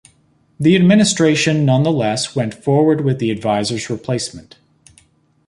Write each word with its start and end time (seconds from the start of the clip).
The 0.59 0.75
administration 0.75 1.63
nonetheless 1.63 2.35
went 2.35 2.55
forward 2.55 3.01
with 3.01 3.19
the 3.19 3.29
advisor's 3.29 3.87
replacement. 3.87 4.57